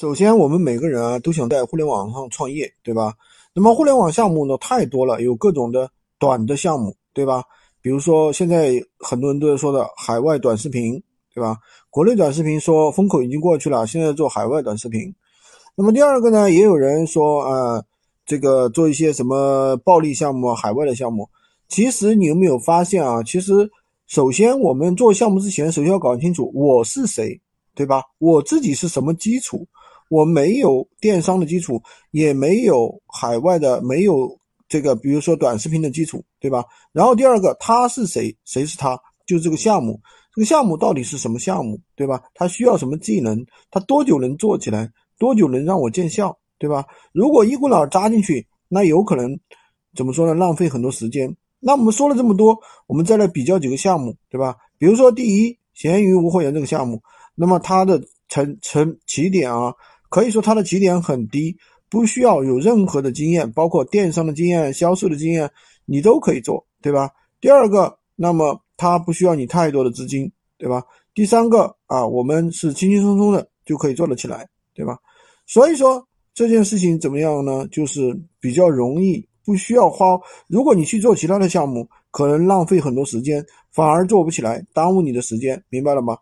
[0.00, 3.12] 首先，我们每个人啊都想在互联网上创业，对吧？
[3.52, 5.90] 那么互联网项目呢太多了，有各种的
[6.20, 7.42] 短的项目，对吧？
[7.82, 11.02] 比如说现在很多人都在说的海外短视频，
[11.34, 11.56] 对吧？
[11.90, 15.12] 国内短视频说风口已经过去了，现在做海外短视频。
[15.74, 17.82] 那么第二个呢，也有人说啊，
[18.24, 21.28] 这个做一些什么暴利项目、海外的项目。
[21.66, 23.20] 其实你有没有发现啊？
[23.24, 23.68] 其实
[24.06, 27.40] 首先我们做项目之前，首先要搞清楚我是谁，
[27.78, 28.02] 对吧？
[28.18, 29.64] 我自己是什么基础？
[30.10, 31.80] 我没有电商的基础，
[32.10, 34.36] 也没有海外的，没有
[34.68, 36.64] 这个，比如说短视频的基础，对吧？
[36.90, 38.36] 然后第二个，他是谁？
[38.44, 38.98] 谁是他？
[39.26, 40.00] 就是这个项目，
[40.34, 42.20] 这个项目到底是什么项目，对吧？
[42.34, 43.46] 他需要什么技能？
[43.70, 44.90] 他多久能做起来？
[45.16, 46.84] 多久能让我见效，对吧？
[47.12, 49.38] 如果一股脑扎进去，那有可能
[49.94, 50.34] 怎么说呢？
[50.34, 51.32] 浪费很多时间。
[51.60, 54.56] 那我们说了这么多，我们再来比较几个项目，对吧？
[54.78, 57.00] 比如说第一，闲鱼无货源这个项目，
[57.38, 59.72] 那么它的成成起点啊。
[60.10, 61.54] 可以说它的起点很低，
[61.90, 65.50] 不需要有任何的经验，包括电商的经验、销售的经验，
[65.84, 67.10] 你都可以做，对吧？
[67.42, 70.82] 第二个，那么它不需要你太多的资金，对吧？
[71.12, 74.96] 第三个啊，我们是轻轻松松的就可以做得起来，对吧？
[75.46, 77.68] 所以说这件事情怎么样呢？
[77.70, 80.18] 就是比较容易，不需要花。
[80.46, 86.16] 如果你去做其他的项目，可能浪费很多时间，反而做不起来，耽误你的时间，明白了吗？